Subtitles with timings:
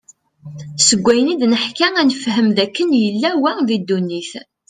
[0.87, 4.31] Seg wayen id-neḥka ad nefhem, d akken yal wa di ddunit.